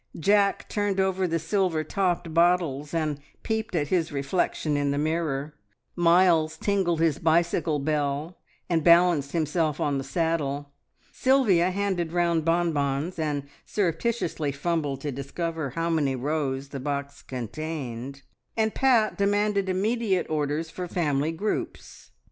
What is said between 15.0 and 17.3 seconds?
to discover how many rows the box